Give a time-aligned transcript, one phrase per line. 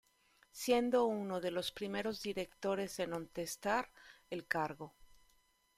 [0.51, 3.91] Siendo uno de los primeros directores en ostentar
[4.31, 4.95] el cargo.